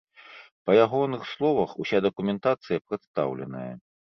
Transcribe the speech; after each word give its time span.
Па 0.69 0.77
ягоных 0.85 1.27
словах, 1.33 1.77
уся 1.83 1.97
дакументацыя 2.07 2.83
прадстаўленая. 2.87 3.71